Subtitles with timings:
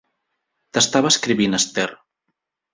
[0.77, 1.89] T'estava escrivint, Esther.